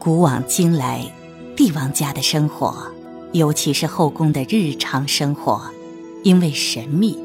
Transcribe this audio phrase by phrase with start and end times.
[0.00, 1.04] 古往今来，
[1.54, 2.74] 帝王家的生活，
[3.32, 5.60] 尤其是后宫的日常生活，
[6.22, 7.18] 因为神秘，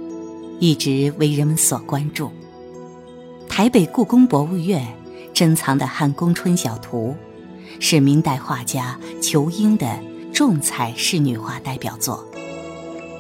[0.59, 2.29] 一直为人们所关注。
[3.47, 4.85] 台北故宫博物院
[5.33, 7.15] 珍藏的《汉宫春晓图》，
[7.81, 9.87] 是明代画家仇英的
[10.33, 12.27] 重彩仕女画代表作。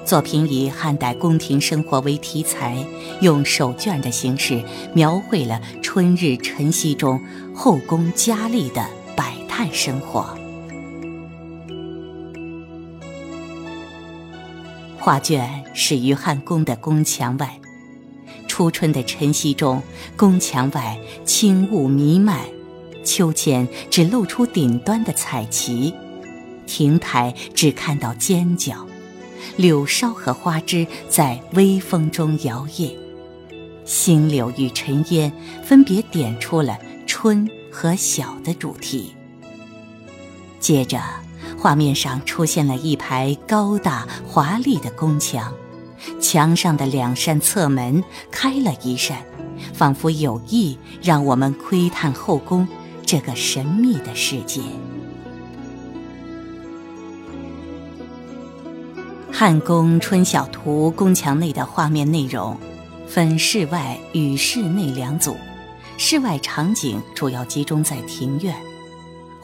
[0.03, 2.85] 作品以汉代宫廷生活为题材，
[3.21, 4.61] 用手卷的形式
[4.93, 7.23] 描绘了春日晨曦中
[7.55, 8.85] 后宫佳丽的。
[9.57, 10.37] 汉生活，
[14.99, 17.57] 画卷始于汉宫的宫墙外。
[18.49, 19.81] 初春的晨曦中，
[20.17, 22.41] 宫墙外轻雾弥漫，
[23.05, 25.93] 秋千只露出顶端的彩旗，
[26.67, 28.85] 亭台只看到尖角，
[29.55, 32.93] 柳梢和花枝在微风中摇曳，
[33.85, 35.31] 新柳与尘烟
[35.63, 39.15] 分别点出了春和晓的主题。
[40.65, 40.99] 接着，
[41.59, 45.53] 画面上出现了一排高大华丽的宫墙，
[46.19, 49.19] 墙上的两扇侧门开了一扇，
[49.75, 52.67] 仿佛有意让我们窥探后宫
[53.05, 54.59] 这个神秘的世界。
[59.31, 62.57] 《汉宫春晓图》宫墙内的画面内容
[63.07, 65.37] 分室外与室内两组，
[65.99, 68.55] 室外场景主要集中在庭院。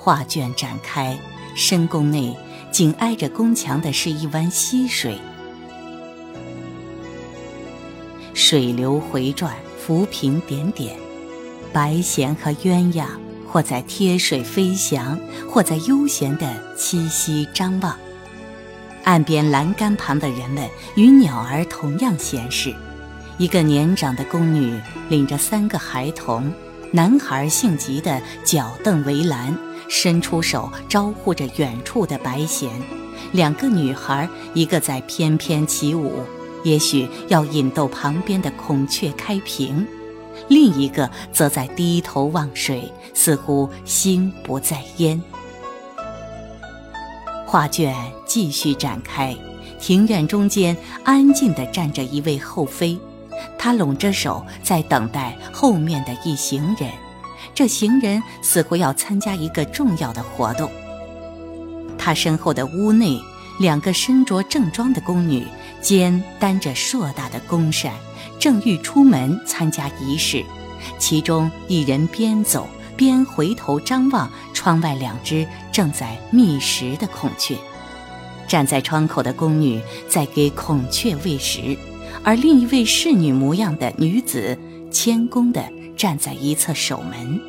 [0.04, 1.16] 画卷展开，
[1.54, 2.36] 深宫内
[2.72, 5.20] 紧挨着宫墙的是一湾溪水，
[8.34, 10.98] 水流回转，浮萍点点，
[11.72, 13.06] 白弦和鸳鸯
[13.48, 17.96] 或在贴水飞翔，或在悠闲地栖息张望。
[19.04, 22.74] 岸边栏杆旁的人们与鸟儿同样闲适。
[23.38, 26.52] 一个年长的宫女领着三个孩童，
[26.90, 29.56] 男孩性急地脚蹬围栏。
[29.94, 32.72] 伸出手招呼着远处的白弦，
[33.34, 36.24] 两个女孩，一个在翩翩起舞，
[36.64, 39.86] 也许要引逗旁边的孔雀开屏；
[40.48, 45.22] 另一个则在低头望水，似乎心不在焉。
[47.46, 47.94] 画卷
[48.26, 49.36] 继续展开，
[49.78, 52.98] 庭院中间安静地站着一位后妃，
[53.58, 56.90] 她拢着手在等待后面的一行人。
[57.54, 60.72] 这行人似乎要参加一个重要的活动。
[61.98, 63.22] 他身后的屋内，
[63.60, 65.46] 两个身着正装的宫女，
[65.82, 67.94] 肩担着硕大的宫扇，
[68.40, 70.44] 正欲出门参加仪式。
[70.98, 77.56] 其中一人边走边回头张望窗外两只正在觅食的孔雀。
[78.48, 81.78] 站在窗口的宫女在给孔雀喂食，
[82.24, 84.58] 而另一位侍女模样的女子
[84.92, 85.64] 谦恭地
[86.02, 87.40] 站在一侧守门。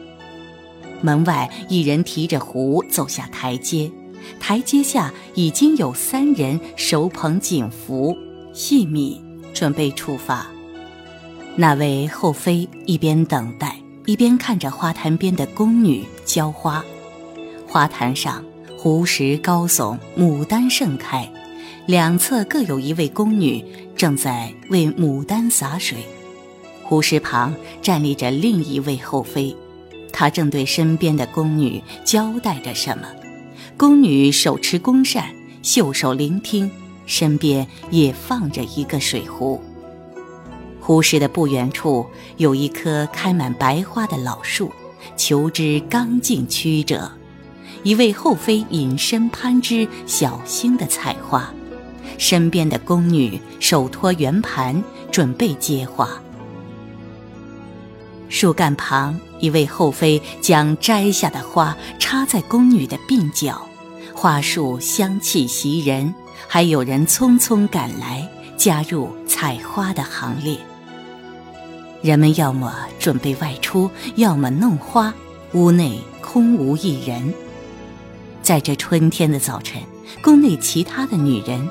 [1.01, 3.91] 门外，一人提着壶走下台阶，
[4.39, 8.15] 台阶下已经有三人手捧锦服，
[8.53, 9.19] 细米
[9.55, 10.47] 准备出发。
[11.57, 13.75] 那位后妃一边等待，
[14.05, 16.85] 一边看着花坛边的宫女浇花。
[17.67, 18.45] 花坛上
[18.77, 21.27] 湖石高耸，牡丹盛开，
[21.87, 23.65] 两侧各有一位宫女
[23.97, 26.05] 正在为牡丹洒水。
[26.93, 29.57] 湖石旁站立着另一位后妃。
[30.13, 33.09] 他正对身边的宫女交代着什么，
[33.79, 36.71] 宫女手持宫扇，袖手聆听，
[37.07, 39.59] 身边也放着一个水壶。
[40.83, 42.05] 湖石的不远处
[42.37, 44.71] 有一棵开满白花的老树，
[45.17, 47.11] 求枝刚劲曲折。
[47.85, 51.55] 一位后妃隐身攀枝，小心地采花，
[52.19, 56.07] 身边的宫女手托圆盘，准备接花。
[58.33, 63.69] 树干旁，一位后妃将摘下的花插在宫女的鬓角，
[64.15, 66.13] 花树香气袭人，
[66.49, 68.27] 还有人匆匆赶来
[68.57, 70.57] 加入采花的行列。
[72.01, 75.13] 人们要么准备外出，要么弄花，
[75.53, 77.35] 屋内空无一人。
[78.43, 79.83] 在这春天的早晨，
[80.23, 81.69] 宫内其他的女人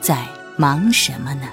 [0.00, 0.24] 在
[0.56, 1.48] 忙什么呢？